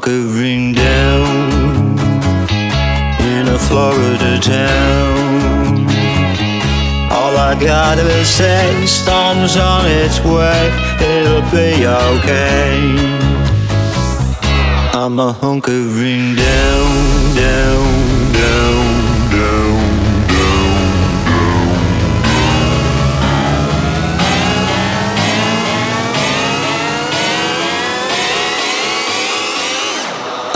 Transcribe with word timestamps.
que 0.00 0.10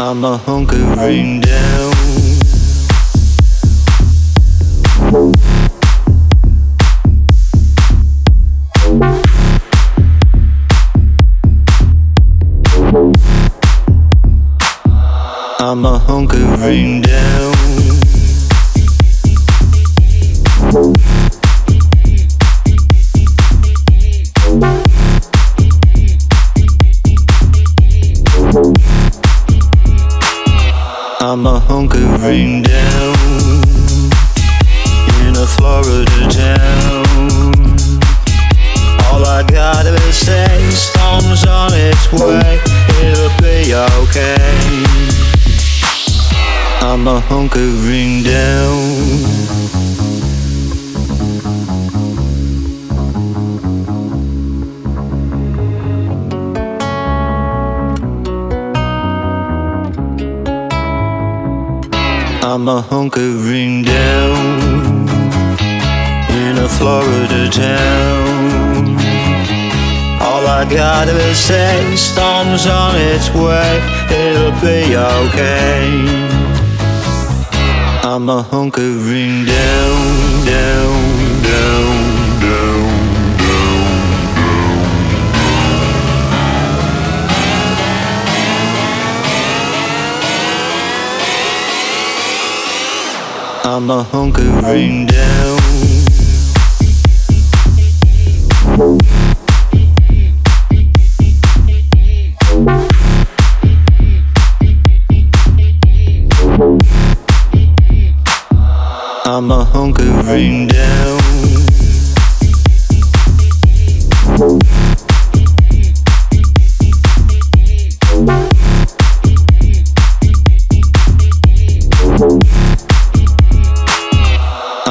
I'm 0.01 0.23
a 0.25 0.39
hunkering 0.39 1.43
down. 1.43 1.88
hunkering 78.71 79.47
down, 79.47 80.45
down, 80.45 81.43
down, 81.43 82.41
down, 82.41 82.89
down, 83.39 84.11
down. 84.37 84.75
I'm 93.65 93.91
a 93.91 94.05
hunkering 94.05 95.09
down. 95.09 95.28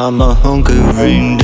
I'm 0.07 0.21
a 0.21 0.33
hungering 0.35 1.37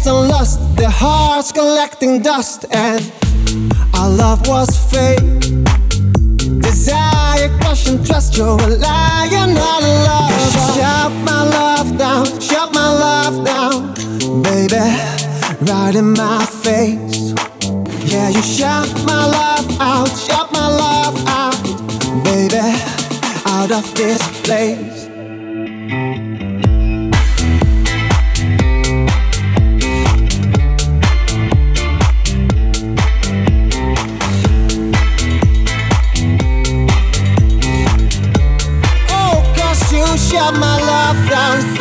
chased 0.00 0.06
and 0.06 0.28
lost, 0.28 0.76
their 0.76 0.90
hearts 0.90 1.52
collecting 1.52 2.22
dust, 2.22 2.64
and 2.70 3.12
our 3.94 4.08
love 4.08 4.46
was 4.46 4.68
fake. 4.90 5.40
Desire, 6.60 7.48
crush, 7.60 7.84
trust, 8.06 8.36
you're 8.36 8.60
a 8.60 8.68
lion, 8.68 9.54
not 9.54 9.82
a 9.82 9.94
lover. 10.06 10.50
Shut 10.74 11.12
my 11.24 11.42
love 11.50 11.98
down, 11.98 12.40
shut 12.40 12.72
my 12.72 12.88
love 13.04 13.44
down, 13.44 13.94
baby, 14.42 14.76
right 15.70 15.94
in 15.94 16.12
my 16.12 16.44
face. 16.44 17.32
Yeah, 18.12 18.28
you 18.28 18.42
shut 18.42 18.88
my 19.04 19.26
love 19.26 19.80
out, 19.80 20.08
shut 20.16 20.52
my 20.52 20.68
love 20.68 21.16
out, 21.26 21.62
baby, 22.24 22.60
out 23.46 23.70
of 23.70 23.94
this 23.94 24.20
place. 24.42 24.99
ground. 41.30 41.80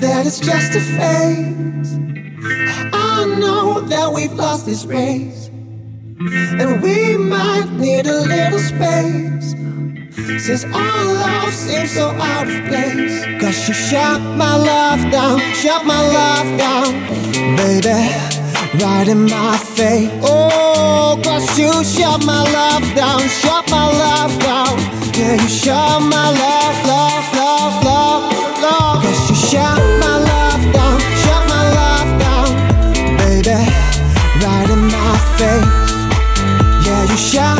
that 0.00 0.26
it's 0.26 0.38
just 0.38 0.76
a 0.76 0.80
phase. 0.80 1.98
I 2.92 3.24
know 3.40 3.80
that 3.80 4.12
we've 4.12 4.32
lost 4.32 4.64
this 4.64 4.84
race, 4.84 5.48
and 5.48 6.80
we 6.80 7.16
might 7.16 7.68
need 7.72 8.06
a 8.06 8.20
little 8.20 8.60
space. 8.60 9.47
Since 10.38 10.64
our 10.66 11.04
love 11.04 11.52
seems 11.52 11.90
so 11.90 12.10
out 12.10 12.46
of 12.46 12.64
place. 12.68 13.24
Cause 13.40 13.68
you 13.68 13.74
shut 13.74 14.20
my 14.36 14.56
love 14.56 15.10
down, 15.10 15.40
shut 15.52 15.84
my 15.84 16.00
love 16.00 16.48
down. 16.56 16.92
Baby, 17.56 17.98
right 18.80 19.08
in 19.08 19.24
my 19.24 19.58
face. 19.58 20.08
Oh, 20.22 21.20
cause 21.24 21.58
you 21.58 21.72
shut 21.82 22.24
my 22.24 22.42
love 22.52 22.86
down, 22.94 23.20
shut 23.28 23.68
my 23.68 23.86
love 23.90 24.38
down. 24.38 24.78
Yeah, 25.18 25.34
you 25.42 25.48
shut 25.48 26.02
my 26.02 26.30
love, 26.30 26.86
love, 26.86 27.34
love, 27.34 27.84
love, 27.84 28.62
love. 28.62 29.02
Cause 29.02 29.30
you 29.30 29.36
shut 29.36 29.78
my 30.00 30.16
love 30.30 30.62
down, 30.72 31.00
shut 31.22 31.42
my 31.50 31.62
love 31.78 32.10
down. 32.22 32.48
Baby, 33.18 33.58
right 34.42 34.70
in 34.70 34.82
my 34.86 35.18
face. 35.36 36.86
Yeah, 36.86 37.02
you 37.10 37.16
shut 37.16 37.57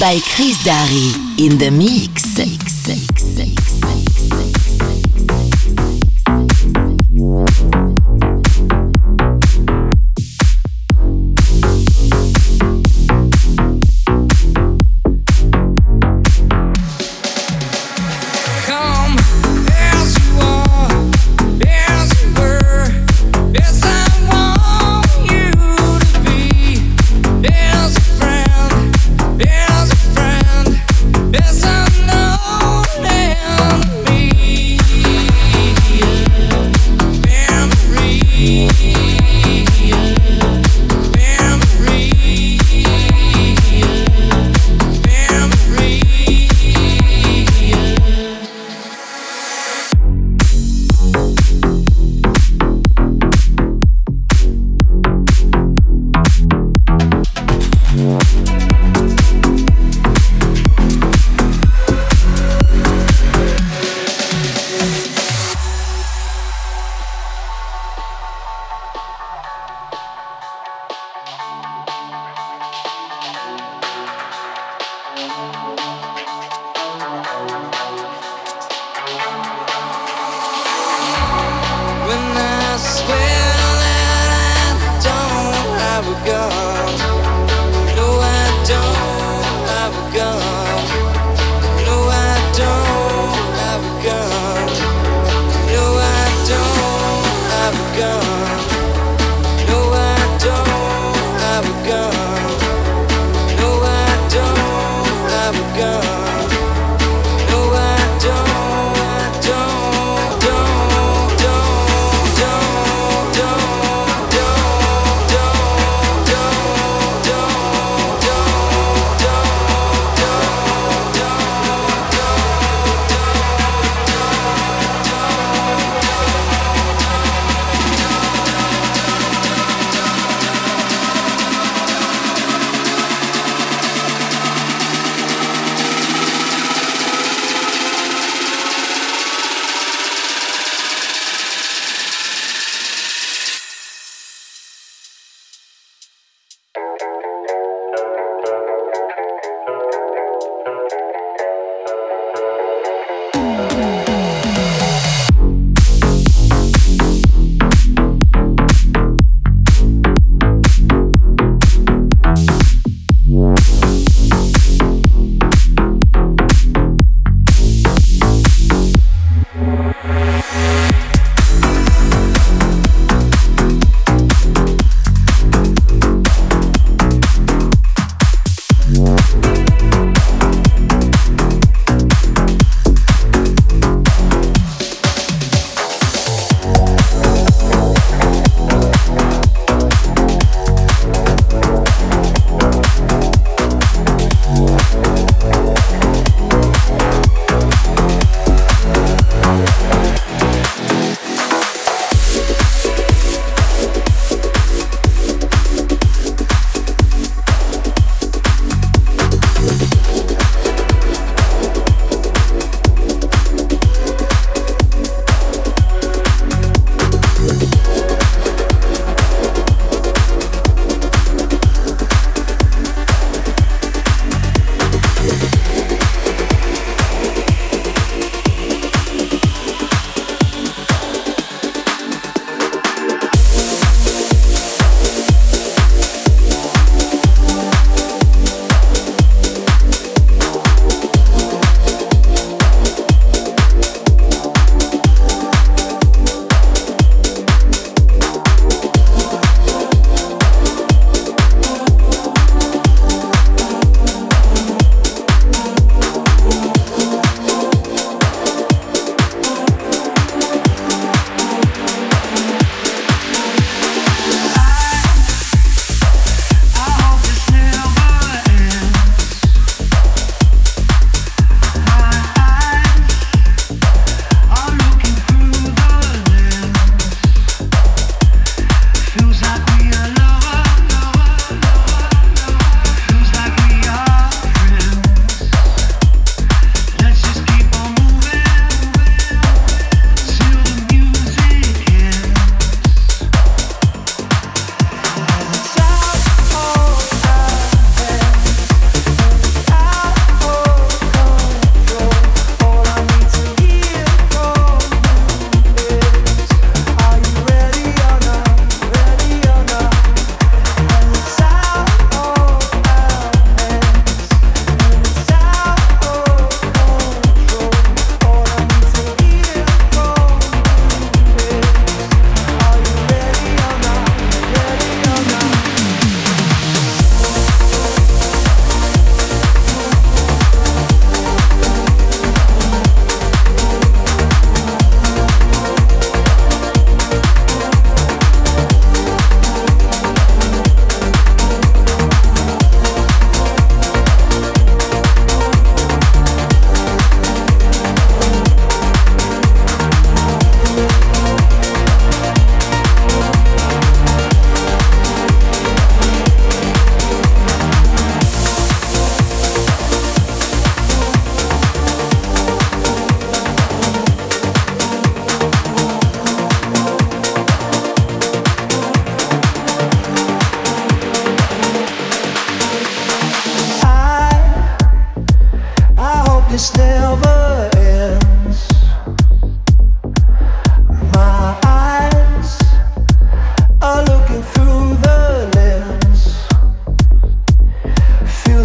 by 0.00 0.18
Chris 0.34 0.64
Darry 0.64 1.12
in 1.36 1.58
the 1.58 1.70
mix. 1.70 2.09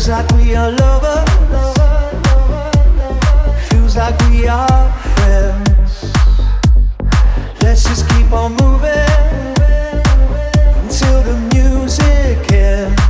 Feels 0.05 0.19
like 0.19 0.31
we 0.33 0.55
are 0.55 0.71
lovers. 0.71 1.29
Feels 3.69 3.97
like 3.97 4.19
we 4.29 4.47
are 4.47 4.91
friends. 5.15 6.13
Let's 7.63 7.85
just 7.85 8.07
keep 8.09 8.31
on 8.31 8.51
moving 8.51 8.93
until 10.83 11.23
the 11.23 11.35
music 11.55 12.51
ends. 12.51 13.04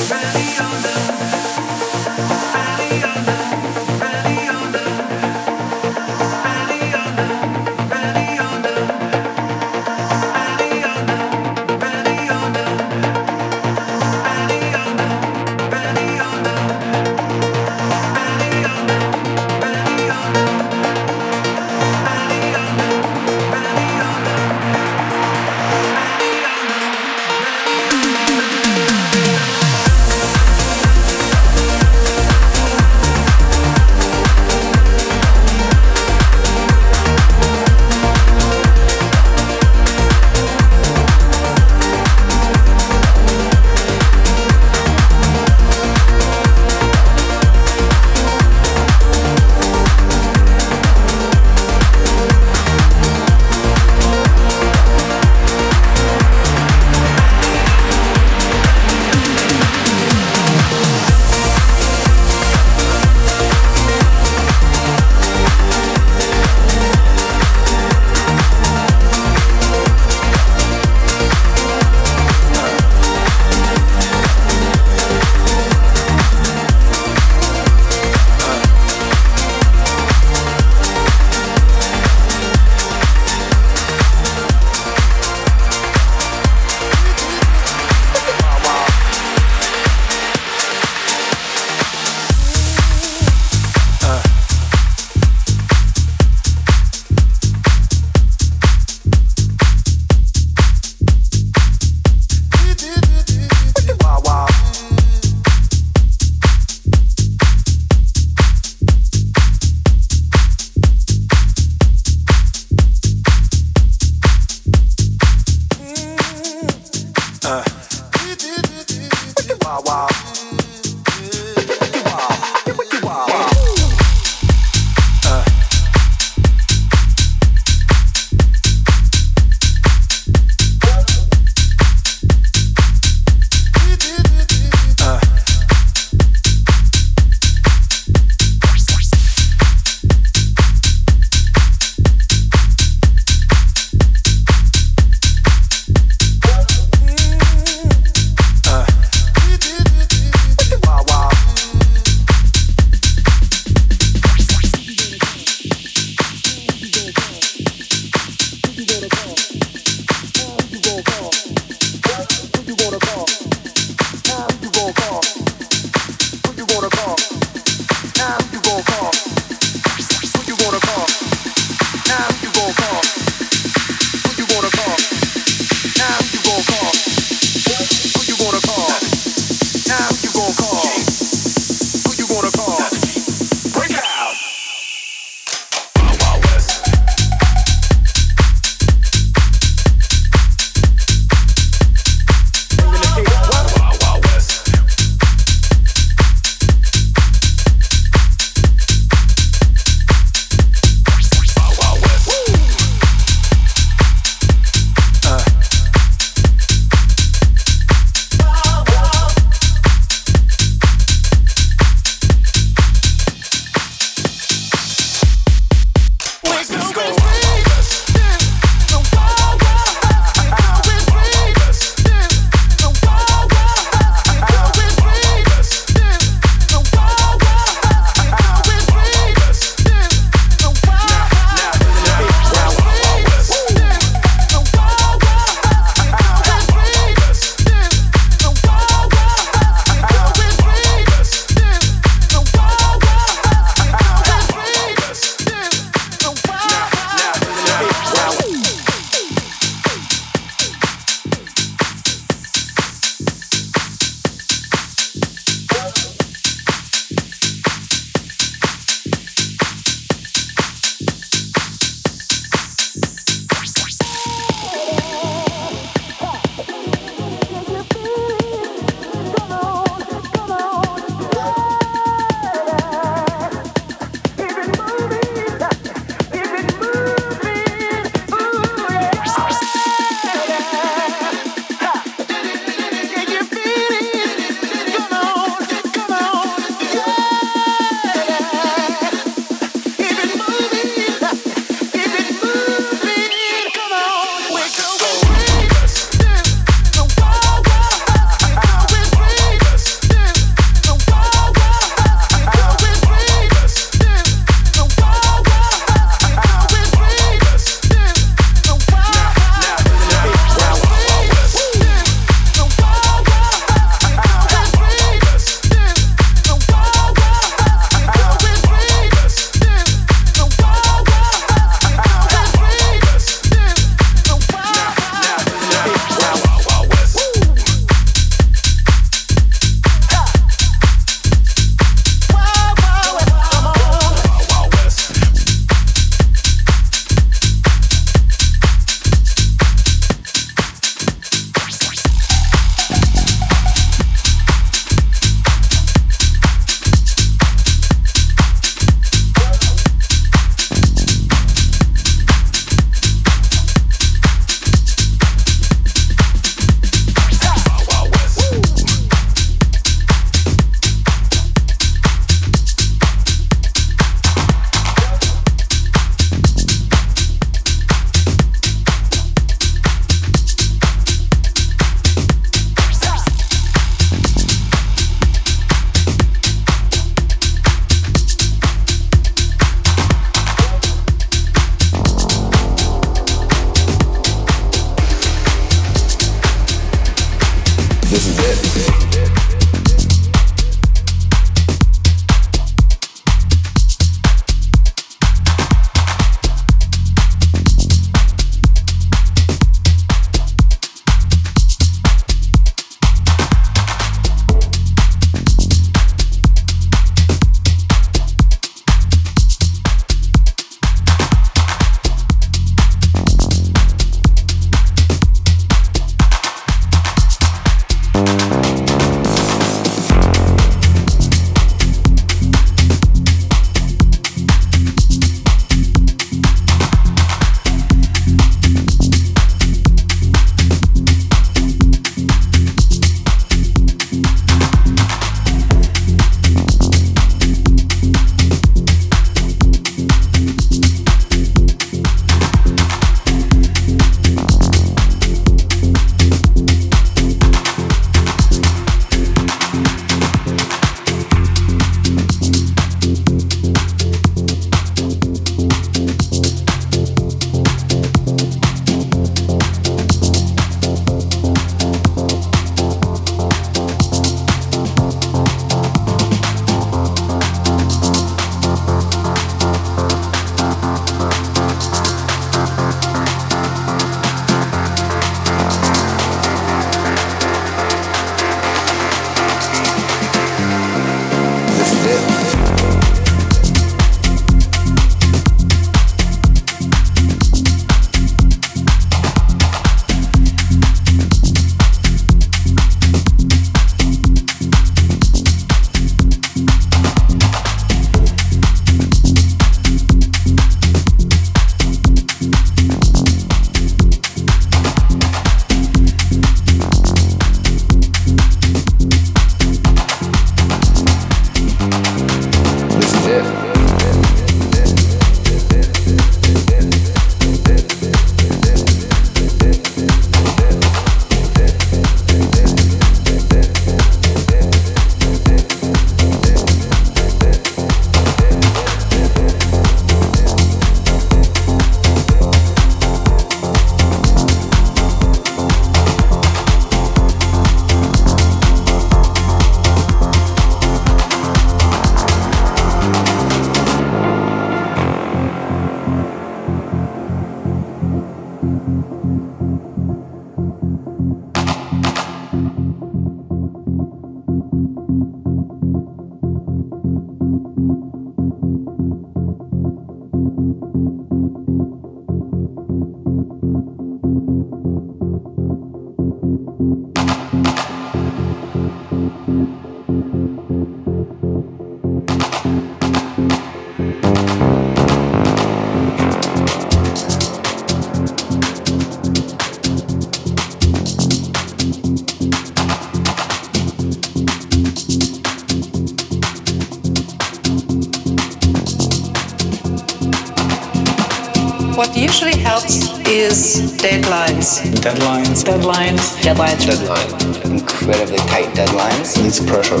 Deadlines. 593.80 594.80
Deadlines. 595.00 595.64
Deadlines. 595.64 596.36
Deadlines. 596.42 596.86
Deadlines. 596.86 597.64
Incredibly 597.64 598.38
tight 598.38 598.68
deadlines. 598.74 599.36
It's 599.44 599.60
pressure. 599.60 600.00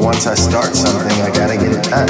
Once 0.00 0.26
I 0.26 0.34
start 0.34 0.74
something, 0.74 1.20
I 1.20 1.30
gotta 1.30 1.56
get 1.56 1.72
it 1.72 1.84
done. 1.84 2.08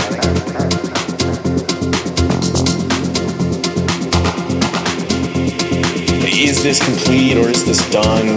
Is 6.27 6.63
this 6.63 6.79
complete 6.85 7.37
or 7.37 7.49
is 7.49 7.65
this 7.65 7.89
done? 7.91 8.29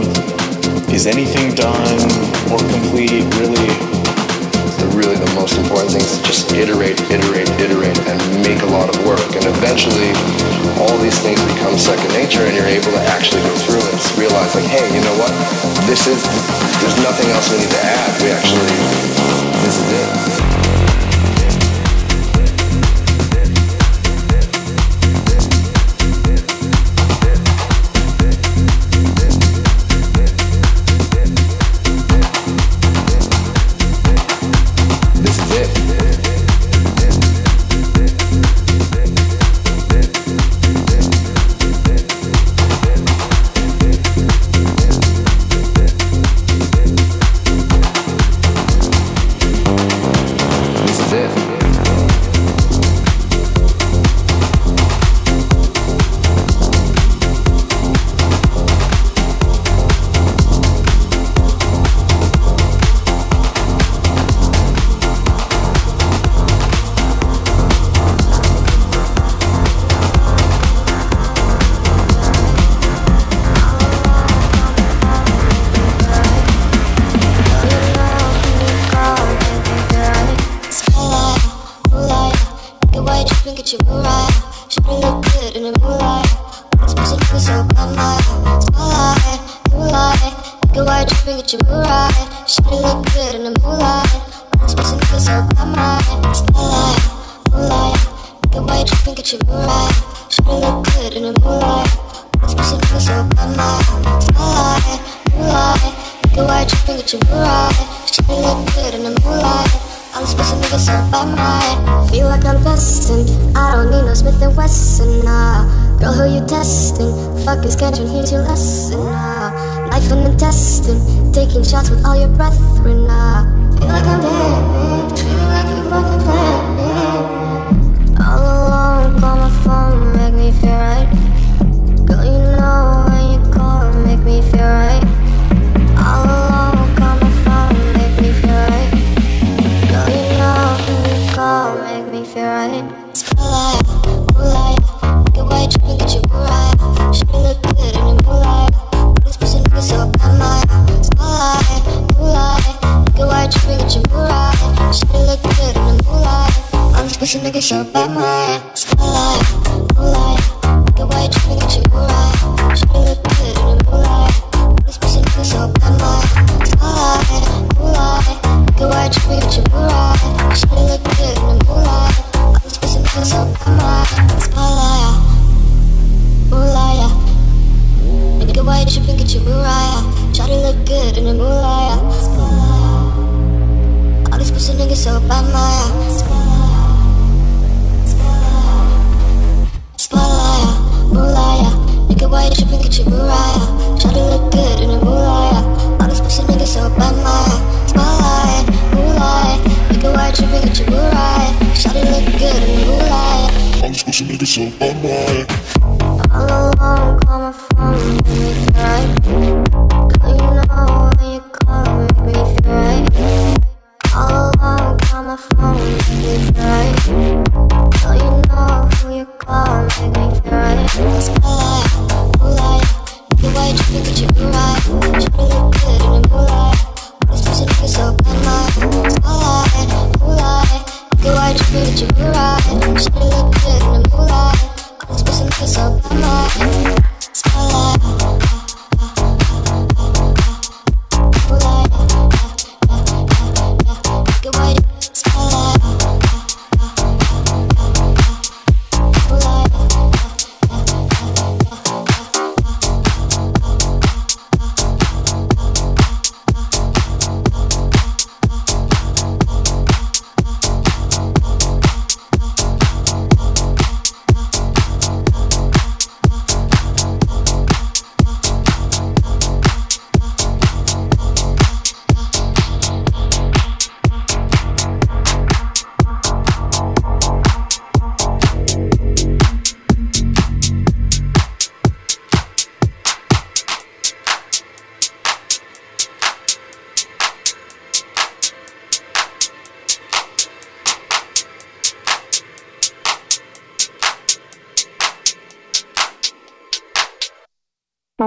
Is 0.93 1.07
anything 1.07 1.55
done 1.55 2.11
or 2.51 2.59
complete? 2.59 3.23
Really? 3.35 3.92
Really 4.93 5.17
the 5.17 5.33
most 5.33 5.57
important 5.57 5.89
thing 5.89 6.05
is 6.05 6.21
just 6.21 6.53
iterate, 6.53 7.01
iterate, 7.09 7.49
iterate, 7.57 7.97
and 8.05 8.17
make 8.45 8.61
a 8.61 8.69
lot 8.69 8.93
of 8.93 8.95
work. 9.03 9.25
And 9.33 9.43
eventually, 9.43 10.13
all 10.77 10.93
these 11.01 11.17
things 11.17 11.41
become 11.49 11.77
second 11.81 12.13
nature, 12.13 12.45
and 12.45 12.55
you're 12.55 12.69
able 12.69 12.93
to 12.93 13.03
actually 13.09 13.41
go 13.41 13.57
through 13.65 13.81
and 13.81 13.97
realize, 14.21 14.53
like, 14.53 14.69
hey, 14.69 14.85
you 14.93 15.01
know 15.01 15.17
what? 15.17 15.33
This 15.89 16.05
is. 16.05 16.21
There's 16.77 16.97
nothing 17.01 17.29
else 17.33 17.49
we 17.49 17.57
need 17.65 17.73
to 17.73 17.81
add. 17.81 18.21
We 18.21 18.29
actually. 18.29 18.69
This 19.65 19.81
is 19.81 19.89
it. 19.97 20.32